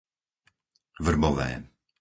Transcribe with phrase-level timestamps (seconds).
[1.05, 1.49] Vrbové